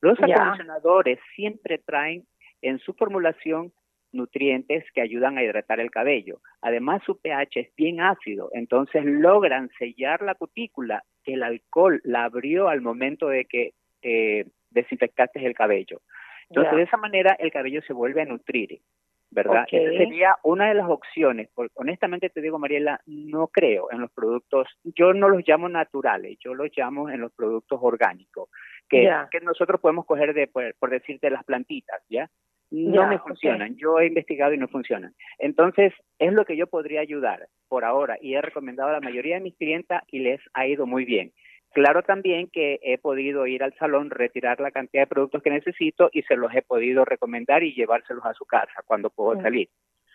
Los 0.00 0.18
acondicionadores 0.18 1.18
siempre 1.34 1.78
traen 1.78 2.26
en 2.62 2.78
su 2.78 2.94
formulación 2.94 3.72
nutrientes 4.12 4.84
que 4.92 5.00
ayudan 5.00 5.38
a 5.38 5.44
hidratar 5.44 5.78
el 5.80 5.90
cabello. 5.90 6.40
Además, 6.62 7.02
su 7.04 7.20
pH 7.20 7.60
es 7.60 7.74
bien 7.76 8.00
ácido, 8.00 8.50
entonces 8.52 9.04
logran 9.04 9.70
sellar 9.78 10.22
la 10.22 10.34
cutícula 10.34 11.04
que 11.22 11.34
el 11.34 11.42
alcohol 11.42 12.00
la 12.04 12.24
abrió 12.24 12.68
al 12.68 12.80
momento 12.80 13.28
de 13.28 13.44
que 13.44 13.72
eh, 14.02 14.46
desinfectaste 14.70 15.44
el 15.44 15.54
cabello. 15.54 16.00
Entonces, 16.48 16.74
de 16.74 16.82
esa 16.82 16.96
manera, 16.96 17.36
el 17.38 17.52
cabello 17.52 17.80
se 17.82 17.92
vuelve 17.92 18.22
a 18.22 18.24
nutrir. 18.24 18.80
¿verdad? 19.30 19.64
Esa 19.70 19.96
sería 19.96 20.36
una 20.42 20.68
de 20.68 20.74
las 20.74 20.88
opciones. 20.88 21.48
honestamente 21.74 22.30
te 22.30 22.40
digo, 22.40 22.58
Mariela, 22.58 23.00
no 23.06 23.46
creo 23.46 23.90
en 23.92 24.00
los 24.00 24.10
productos, 24.10 24.66
yo 24.82 25.12
no 25.12 25.28
los 25.28 25.46
llamo 25.46 25.68
naturales, 25.68 26.36
yo 26.40 26.54
los 26.54 26.68
llamo 26.76 27.08
en 27.08 27.20
los 27.20 27.32
productos 27.32 27.78
orgánicos, 27.80 28.48
que, 28.88 29.08
que 29.30 29.40
nosotros 29.40 29.80
podemos 29.80 30.04
coger 30.04 30.34
de, 30.34 30.48
por, 30.48 30.90
decirte, 30.90 31.30
las 31.30 31.44
plantitas, 31.44 32.02
¿ya? 32.08 32.28
No 32.70 33.06
me 33.08 33.18
funcionan, 33.18 33.76
yo 33.76 33.98
he 33.98 34.06
investigado 34.06 34.54
y 34.54 34.58
no 34.58 34.68
funcionan. 34.68 35.14
Entonces, 35.38 35.92
es 36.18 36.32
lo 36.32 36.44
que 36.44 36.56
yo 36.56 36.68
podría 36.68 37.00
ayudar 37.00 37.48
por 37.68 37.84
ahora 37.84 38.16
y 38.20 38.34
he 38.34 38.42
recomendado 38.42 38.90
a 38.90 38.92
la 38.92 39.00
mayoría 39.00 39.36
de 39.36 39.42
mis 39.42 39.56
clientes 39.56 39.98
y 40.08 40.20
les 40.20 40.40
ha 40.54 40.66
ido 40.66 40.86
muy 40.86 41.04
bien. 41.04 41.32
Claro 41.72 42.02
también 42.02 42.48
que 42.52 42.80
he 42.82 42.98
podido 42.98 43.46
ir 43.46 43.62
al 43.62 43.74
salón, 43.74 44.10
retirar 44.10 44.60
la 44.60 44.72
cantidad 44.72 45.02
de 45.02 45.06
productos 45.06 45.42
que 45.42 45.50
necesito 45.50 46.10
y 46.12 46.22
se 46.22 46.36
los 46.36 46.52
he 46.54 46.62
podido 46.62 47.04
recomendar 47.04 47.62
y 47.62 47.74
llevárselos 47.74 48.24
a 48.24 48.34
su 48.34 48.44
casa 48.44 48.82
cuando 48.86 49.10
puedo 49.10 49.40
salir. 49.40 49.68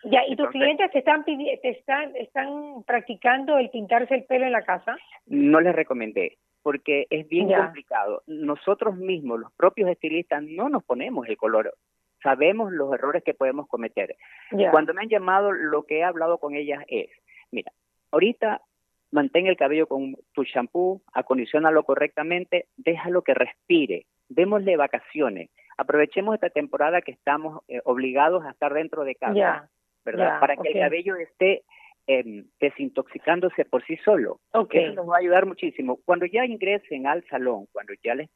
Ya, 0.04 0.20
¿y 0.28 0.36
tus 0.36 0.48
clientes 0.50 0.90
te 0.92 0.98
están, 0.98 1.24
te 1.24 1.68
están, 1.70 2.14
están 2.14 2.84
practicando 2.86 3.58
el 3.58 3.70
pintarse 3.70 4.14
el 4.14 4.24
pelo 4.24 4.44
en 4.44 4.52
la 4.52 4.64
casa? 4.64 4.96
No 5.26 5.60
les 5.60 5.74
recomendé, 5.74 6.36
porque 6.62 7.06
es 7.10 7.26
bien 7.26 7.52
complicado. 7.52 8.22
Nosotros 8.26 8.96
mismos, 8.96 9.40
los 9.40 9.52
propios 9.54 9.90
estilistas, 9.90 10.42
no 10.42 10.68
nos 10.68 10.84
ponemos 10.84 11.26
el 11.26 11.36
color. 11.36 11.74
Sabemos 12.22 12.72
los 12.72 12.92
errores 12.92 13.22
que 13.24 13.34
podemos 13.34 13.68
cometer. 13.68 14.16
Cuando 14.70 14.94
me 14.94 15.02
han 15.02 15.08
llamado, 15.08 15.52
lo 15.52 15.84
que 15.84 15.98
he 15.98 16.04
hablado 16.04 16.38
con 16.38 16.54
ellas 16.54 16.82
es, 16.88 17.08
mira, 17.50 17.72
ahorita 18.10 18.60
mantén 19.12 19.46
el 19.46 19.56
cabello 19.56 19.86
con 19.86 20.16
tu 20.32 20.44
shampoo, 20.44 21.02
acondicionalo 21.12 21.84
correctamente, 21.84 22.66
déjalo 22.76 23.22
que 23.22 23.34
respire, 23.34 24.06
démosle 24.28 24.76
vacaciones, 24.76 25.50
aprovechemos 25.76 26.34
esta 26.34 26.50
temporada 26.50 27.00
que 27.02 27.12
estamos 27.12 27.62
eh, 27.68 27.80
obligados 27.84 28.44
a 28.44 28.50
estar 28.50 28.72
dentro 28.74 29.04
de 29.04 29.14
casa, 29.14 29.70
¿verdad? 30.04 30.40
Para 30.40 30.56
que 30.56 30.68
el 30.68 30.80
cabello 30.80 31.16
esté 31.16 31.62
em, 32.06 32.46
desintoxicándose 32.60 33.64
por 33.64 33.84
sí 33.84 33.96
solo. 33.98 34.40
Eso 34.70 34.94
nos 34.94 35.08
va 35.08 35.16
a 35.16 35.20
ayudar 35.20 35.46
muchísimo. 35.46 35.98
Cuando 36.04 36.26
ya 36.26 36.44
ingresen 36.44 37.06
al 37.06 37.24
salón, 37.28 37.66
cuando 37.72 37.92
ya 38.02 38.14
les 38.14 38.30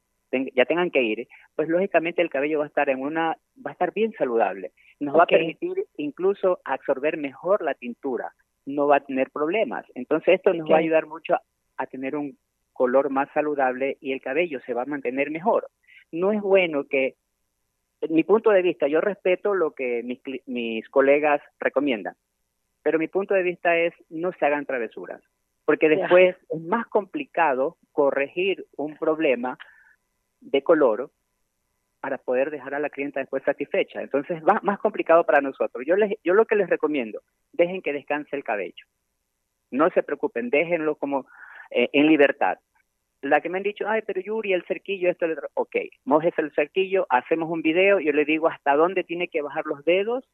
ya 0.54 0.64
tengan 0.64 0.90
que 0.90 1.02
ir, 1.02 1.28
pues 1.56 1.68
lógicamente 1.68 2.22
el 2.22 2.30
cabello 2.30 2.58
va 2.58 2.64
a 2.64 2.68
estar 2.68 2.88
en 2.88 3.00
una 3.00 3.36
va 3.64 3.70
a 3.70 3.72
estar 3.72 3.92
bien 3.92 4.12
saludable. 4.12 4.72
Nos 5.00 5.16
va 5.16 5.24
a 5.24 5.26
permitir 5.26 5.86
incluso 5.96 6.60
absorber 6.64 7.16
mejor 7.16 7.62
la 7.62 7.74
tintura 7.74 8.32
no 8.66 8.86
va 8.86 8.96
a 8.96 9.04
tener 9.04 9.30
problemas. 9.30 9.84
Entonces 9.94 10.34
esto 10.34 10.52
nos 10.52 10.70
va 10.70 10.76
a 10.76 10.80
ayudar 10.80 11.06
mucho 11.06 11.34
a, 11.76 11.86
tener 11.86 12.16
un 12.16 12.36
color 12.72 13.10
más 13.10 13.28
saludable 13.32 13.96
y 14.00 14.12
el 14.12 14.20
cabello 14.20 14.60
se 14.66 14.74
va 14.74 14.82
a 14.82 14.86
mantener 14.86 15.30
mejor. 15.30 15.68
No 16.12 16.32
es 16.32 16.40
bueno 16.40 16.84
que, 16.84 17.16
en 18.00 18.14
mi 18.14 18.22
punto 18.22 18.50
de 18.50 18.62
vista, 18.62 18.86
yo 18.86 19.00
respeto 19.00 19.54
lo 19.54 19.72
que 19.72 20.02
mis, 20.02 20.20
mis 20.46 20.88
colegas 20.88 21.40
recomiendan, 21.58 22.14
pero 22.82 22.98
mi 22.98 23.08
punto 23.08 23.34
de 23.34 23.42
vista 23.42 23.76
es 23.76 23.94
no 24.08 24.32
se 24.32 24.44
hagan 24.44 24.66
travesuras, 24.66 25.22
porque 25.64 25.88
después 25.88 26.36
es 26.50 26.60
más 26.62 26.86
complicado 26.86 27.76
corregir 27.92 28.66
un 28.76 28.96
problema 28.96 29.58
de 30.40 30.62
color 30.62 31.10
para 32.00 32.18
poder 32.18 32.50
dejar 32.50 32.74
a 32.74 32.80
la 32.80 32.90
clienta 32.90 33.20
después 33.20 33.42
satisfecha. 33.44 34.00
Entonces 34.02 34.42
va 34.42 34.60
más 34.62 34.78
complicado 34.78 35.24
para 35.24 35.40
nosotros. 35.40 35.84
Yo, 35.86 35.96
les, 35.96 36.14
yo 36.24 36.34
lo 36.34 36.46
que 36.46 36.56
les 36.56 36.68
recomiendo, 36.68 37.20
dejen 37.52 37.82
que 37.82 37.92
descanse 37.92 38.34
el 38.34 38.44
cabello. 38.44 38.86
No 39.70 39.90
se 39.90 40.02
preocupen, 40.02 40.50
déjenlo 40.50 40.96
como 40.96 41.26
eh, 41.70 41.90
en 41.92 42.06
libertad. 42.06 42.58
La 43.22 43.42
que 43.42 43.50
me 43.50 43.58
han 43.58 43.64
dicho, 43.64 43.86
ay, 43.86 44.00
pero 44.06 44.20
Yuri, 44.20 44.54
el 44.54 44.64
cerquillo, 44.64 45.10
esto, 45.10 45.26
el 45.26 45.32
otro. 45.32 45.48
Ok, 45.54 45.76
mojes 46.04 46.32
el 46.38 46.52
cerquillo, 46.54 47.06
hacemos 47.10 47.50
un 47.50 47.60
video, 47.60 48.00
yo 48.00 48.12
le 48.12 48.24
digo 48.24 48.48
hasta 48.48 48.74
dónde 48.74 49.04
tiene 49.04 49.28
que 49.28 49.42
bajar 49.42 49.66
los 49.66 49.84
dedos, 49.84 50.24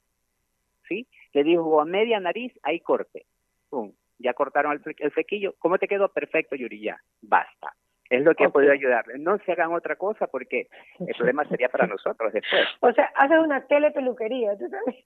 ¿sí? 0.89 1.09
Le 1.33 1.43
digo 1.43 1.81
a 1.81 1.85
media 1.85 2.21
nariz, 2.21 2.53
ahí 2.63 2.79
corte. 2.81 3.27
Pum. 3.69 3.93
ya 4.19 4.33
cortaron 4.35 4.73
el, 4.73 4.95
el 4.99 5.11
flequillo, 5.11 5.57
¿cómo 5.59 5.79
te 5.79 5.89
quedó? 5.89 6.09
Perfecto, 6.09 6.55
Yuri, 6.55 6.81
ya, 6.81 7.01
basta. 7.21 7.75
Es 8.11 8.23
lo 8.23 8.35
que 8.35 8.45
ha 8.45 8.51
podido 8.51 8.73
ayudarle. 8.73 9.19
No 9.19 9.39
se 9.39 9.53
hagan 9.53 9.73
otra 9.73 9.97
cosa 9.97 10.27
porque 10.27 10.69
el 11.01 11.15
problema 11.15 11.45
sería 11.49 11.69
para 11.69 11.87
nosotros 11.87 12.33
después. 12.33 12.67
O 12.81 12.93
sea, 12.93 13.11
haces 13.17 13.39
una 13.39 13.67
telepeluquería, 13.67 14.57
¿tú 14.57 14.69
sabes? 14.69 15.05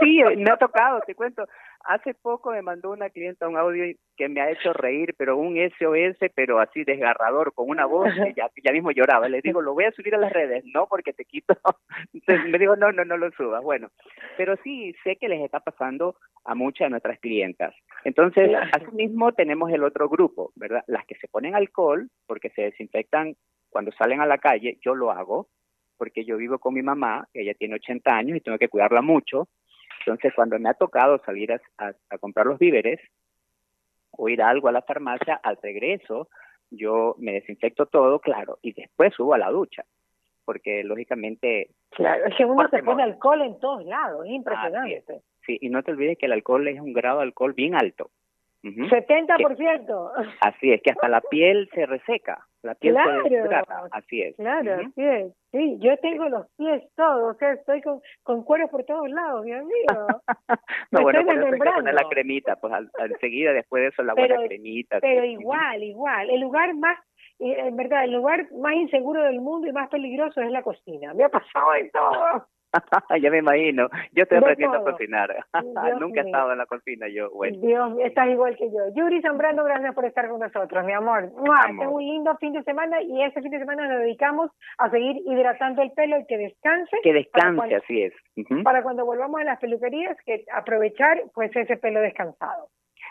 Sí, 0.00 0.20
me 0.36 0.50
ha 0.50 0.56
tocado, 0.56 1.00
te 1.06 1.14
cuento. 1.14 1.46
Hace 1.88 2.12
poco 2.12 2.50
me 2.50 2.60
mandó 2.60 2.90
una 2.90 3.08
clienta 3.08 3.48
un 3.48 3.56
audio 3.56 3.82
que 4.14 4.28
me 4.28 4.42
ha 4.42 4.50
hecho 4.50 4.74
reír, 4.74 5.14
pero 5.16 5.38
un 5.38 5.56
SOS, 5.56 6.18
pero 6.34 6.60
así 6.60 6.84
desgarrador, 6.84 7.54
con 7.54 7.70
una 7.70 7.86
voz 7.86 8.12
que 8.12 8.34
ya, 8.36 8.50
ya 8.62 8.72
mismo 8.72 8.90
lloraba. 8.90 9.26
Le 9.26 9.40
digo, 9.40 9.62
lo 9.62 9.72
voy 9.72 9.84
a 9.84 9.92
subir 9.92 10.14
a 10.14 10.18
las 10.18 10.30
redes, 10.30 10.64
no 10.66 10.86
porque 10.86 11.14
te 11.14 11.24
quito. 11.24 11.54
Entonces 12.12 12.46
me 12.50 12.58
dijo, 12.58 12.76
no, 12.76 12.92
no, 12.92 13.06
no 13.06 13.16
lo 13.16 13.30
subas. 13.30 13.62
Bueno, 13.62 13.88
pero 14.36 14.56
sí 14.62 14.94
sé 15.02 15.16
que 15.16 15.30
les 15.30 15.40
está 15.40 15.60
pasando 15.60 16.16
a 16.44 16.54
muchas 16.54 16.86
de 16.86 16.90
nuestras 16.90 17.18
clientas. 17.20 17.74
Entonces, 18.04 18.50
asimismo 18.72 19.32
tenemos 19.32 19.72
el 19.72 19.82
otro 19.82 20.10
grupo, 20.10 20.52
¿verdad? 20.56 20.84
Las 20.88 21.06
que 21.06 21.14
se 21.14 21.28
ponen 21.28 21.54
alcohol 21.54 22.10
porque 22.26 22.50
se 22.50 22.64
desinfectan 22.64 23.34
cuando 23.70 23.92
salen 23.92 24.20
a 24.20 24.26
la 24.26 24.36
calle, 24.36 24.78
yo 24.84 24.94
lo 24.94 25.10
hago, 25.10 25.48
porque 25.96 26.26
yo 26.26 26.36
vivo 26.36 26.58
con 26.58 26.74
mi 26.74 26.82
mamá, 26.82 27.26
ella 27.32 27.54
tiene 27.54 27.76
80 27.76 28.14
años 28.14 28.36
y 28.36 28.40
tengo 28.40 28.58
que 28.58 28.68
cuidarla 28.68 29.00
mucho. 29.00 29.48
Entonces, 30.00 30.32
cuando 30.34 30.58
me 30.58 30.68
ha 30.68 30.74
tocado 30.74 31.18
salir 31.24 31.52
a, 31.52 31.60
a, 31.78 32.18
comprar 32.18 32.46
los 32.46 32.58
víveres 32.58 33.00
o 34.10 34.28
ir 34.28 34.42
a 34.42 34.48
algo 34.48 34.68
a 34.68 34.72
la 34.72 34.82
farmacia, 34.82 35.40
al 35.42 35.58
regreso 35.62 36.28
yo 36.70 37.14
me 37.18 37.32
desinfecto 37.32 37.86
todo, 37.86 38.20
claro, 38.20 38.58
y 38.62 38.72
después 38.72 39.14
subo 39.14 39.34
a 39.34 39.38
la 39.38 39.50
ducha, 39.50 39.84
porque 40.44 40.84
lógicamente... 40.84 41.70
Claro, 41.90 42.26
es 42.26 42.36
que 42.36 42.44
uno 42.44 42.68
se 42.68 42.82
pone 42.82 43.02
alcohol 43.02 43.42
en 43.42 43.58
todos 43.58 43.84
lados, 43.84 44.26
es 44.26 44.32
impresionante. 44.32 45.22
sí, 45.46 45.58
y 45.60 45.70
no 45.70 45.82
te 45.82 45.92
olvides 45.92 46.18
que 46.18 46.26
el 46.26 46.32
alcohol 46.32 46.68
es 46.68 46.80
un 46.80 46.92
grado 46.92 47.18
de 47.18 47.24
alcohol 47.24 47.54
bien 47.54 47.74
alto. 47.74 48.10
70%. 48.62 50.36
así 50.40 50.72
es, 50.72 50.82
que 50.82 50.90
hasta 50.90 51.08
la 51.08 51.20
piel 51.20 51.70
se 51.72 51.86
reseca, 51.86 52.47
la 52.62 52.74
piel 52.74 52.94
claro, 52.94 53.24
se 53.28 53.38
así 53.92 54.22
es. 54.22 54.36
Claro, 54.36 54.74
así 54.74 55.04
es. 55.04 55.32
Sí, 55.52 55.78
yo 55.80 55.96
tengo 55.98 56.28
los 56.28 56.46
pies 56.56 56.82
todos, 56.96 57.34
o 57.34 57.38
sea, 57.38 57.52
estoy 57.52 57.80
con, 57.80 58.00
con 58.22 58.42
cuero 58.42 58.68
por 58.68 58.84
todos 58.84 59.08
lados, 59.08 59.44
Dios 59.44 59.64
mío. 59.64 60.06
no, 60.90 61.02
bueno, 61.02 61.20
por 61.24 61.30
eso 61.34 61.46
hay 61.46 61.50
que 61.50 61.56
poner 61.56 61.94
la 61.94 62.08
cremita, 62.08 62.56
pues 62.56 62.72
al, 62.72 62.90
enseguida 62.98 63.52
después 63.52 63.82
de 63.82 63.88
eso 63.88 64.02
la 64.02 64.14
buena 64.14 64.36
cremita. 64.46 65.00
Pero 65.00 65.24
igual, 65.24 65.82
igual, 65.82 66.30
el 66.30 66.40
lugar 66.40 66.74
más, 66.74 66.98
eh, 67.38 67.54
en 67.58 67.76
verdad, 67.76 68.04
el 68.04 68.12
lugar 68.12 68.50
más 68.52 68.74
inseguro 68.74 69.22
del 69.22 69.40
mundo 69.40 69.68
y 69.68 69.72
más 69.72 69.88
peligroso 69.88 70.40
es 70.40 70.50
la 70.50 70.62
cocina. 70.62 71.14
Me 71.14 71.24
ha 71.24 71.28
pasado 71.28 71.74
en 71.74 71.90
todo. 71.90 72.46
ya 73.22 73.30
me 73.30 73.38
imagino. 73.38 73.88
Yo 74.12 74.24
estoy 74.24 74.38
aprendiendo 74.38 74.78
a 74.78 74.84
cocinar. 74.84 75.34
Nunca 76.00 76.20
he 76.20 76.24
estado 76.24 76.52
en 76.52 76.58
la 76.58 76.66
cocina 76.66 77.08
yo. 77.08 77.30
Bueno. 77.30 77.58
Dios, 77.60 77.98
estás 78.04 78.28
igual 78.28 78.56
que 78.56 78.70
yo. 78.70 78.94
Yuri 78.94 79.20
Zambrano, 79.22 79.64
gracias 79.64 79.94
por 79.94 80.04
estar 80.04 80.28
con 80.28 80.40
nosotros, 80.40 80.84
mi 80.84 80.92
amor. 80.92 81.30
Tengo 81.66 81.90
un 81.90 82.02
lindo 82.02 82.36
fin 82.38 82.52
de 82.52 82.62
semana 82.62 83.00
y 83.02 83.22
ese 83.22 83.40
fin 83.40 83.50
de 83.50 83.58
semana 83.58 83.88
nos 83.88 84.00
dedicamos 84.00 84.50
a 84.78 84.90
seguir 84.90 85.16
hidratando 85.26 85.82
el 85.82 85.92
pelo 85.92 86.18
y 86.18 86.26
que 86.26 86.38
descanse. 86.38 86.96
Que 87.02 87.12
descanse, 87.12 87.74
así 87.74 88.02
es. 88.02 88.12
Para 88.64 88.82
cuando 88.82 89.04
volvamos 89.04 89.40
a 89.40 89.44
las 89.44 89.58
peluquerías, 89.58 90.16
que 90.24 90.44
aprovechar 90.52 91.22
pues 91.34 91.54
ese 91.54 91.76
pelo 91.76 92.00
descansado. 92.00 92.68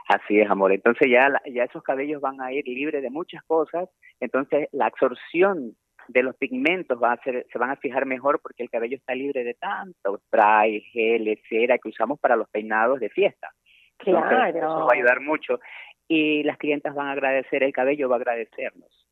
Así 0.07 0.39
es, 0.39 0.49
amor. 0.49 0.71
Entonces 0.71 1.09
ya, 1.11 1.29
ya 1.51 1.63
esos 1.63 1.83
cabellos 1.83 2.21
van 2.21 2.39
a 2.41 2.53
ir 2.53 2.65
libres 2.65 3.01
de 3.01 3.09
muchas 3.09 3.43
cosas. 3.43 3.89
Entonces 4.19 4.69
la 4.71 4.85
absorción 4.85 5.75
de 6.07 6.23
los 6.23 6.35
pigmentos 6.35 7.01
va 7.01 7.13
a 7.13 7.23
ser, 7.23 7.45
se 7.51 7.59
van 7.59 7.69
a 7.69 7.75
fijar 7.75 8.05
mejor 8.05 8.39
porque 8.41 8.63
el 8.63 8.69
cabello 8.69 8.95
está 8.97 9.13
libre 9.15 9.43
de 9.43 9.53
tanto 9.53 10.17
spray, 10.17 10.81
gel, 10.81 11.39
cera 11.49 11.77
que 11.77 11.89
usamos 11.89 12.19
para 12.19 12.35
los 12.35 12.49
peinados 12.49 12.99
de 12.99 13.09
fiesta. 13.09 13.51
Claro. 13.97 14.57
eso 14.57 14.85
va 14.85 14.89
a 14.91 14.95
ayudar 14.95 15.21
mucho. 15.21 15.59
Y 16.07 16.43
las 16.43 16.57
clientas 16.57 16.95
van 16.95 17.07
a 17.07 17.11
agradecer, 17.11 17.63
el 17.63 17.73
cabello 17.73 18.07
va 18.09 18.15
a 18.15 18.19
agradecernos. 18.19 19.07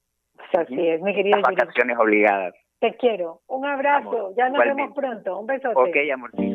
Así 0.53 0.87
es, 0.87 1.01
mi 1.01 1.13
querido. 1.13 1.37
Las 1.37 1.55
vacaciones 1.55 1.97
obligadas. 1.97 2.53
Te 2.79 2.95
quiero. 2.95 3.41
Un 3.47 3.65
abrazo. 3.65 4.33
ya 4.37 4.49
nos 4.49 4.63
vemos 4.63 4.93
pronto. 4.93 5.39
Un 5.39 5.47
besote. 5.47 5.75
Ok, 5.75 5.95
amorcito. 6.13 6.54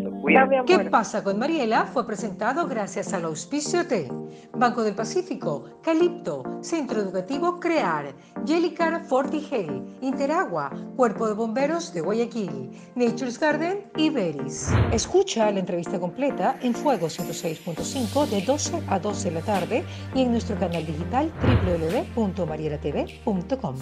¿Qué 0.66 0.78
pasa 0.90 1.24
con 1.24 1.38
Mariela? 1.38 1.86
Fue 1.86 2.06
presentado 2.06 2.66
gracias 2.66 3.14
al 3.14 3.24
auspicio 3.24 3.84
de 3.84 4.10
Banco 4.52 4.82
del 4.82 4.94
Pacífico, 4.94 5.80
Calipto, 5.82 6.42
Centro 6.60 7.00
Educativo 7.00 7.58
Crear, 7.58 8.14
Jellicar 8.46 9.02
Fortigel, 9.04 9.82
Interagua, 10.02 10.70
Cuerpo 10.94 11.26
de 11.26 11.32
Bomberos 11.34 11.94
de 11.94 12.02
Guayaquil, 12.02 12.70
Nature's 12.96 13.40
Garden 13.40 13.90
y 13.96 14.10
Beris. 14.10 14.70
Escucha 14.92 15.50
la 15.50 15.60
entrevista 15.60 15.98
completa 15.98 16.58
en 16.60 16.74
Fuego 16.74 17.06
106.5 17.06 18.26
de 18.28 18.42
12 18.42 18.82
a 18.88 18.98
12 18.98 19.30
de 19.30 19.34
la 19.34 19.40
tarde 19.40 19.84
y 20.14 20.22
en 20.22 20.32
nuestro 20.32 20.58
canal 20.58 20.84
digital 20.84 21.32
www.marielatv.com. 22.14 23.76